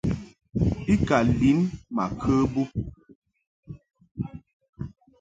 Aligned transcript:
I 0.93 0.95
ka 1.07 1.17
lin 1.37 1.59
ma 1.95 2.05
kə 2.21 2.35
bub. 2.51 2.71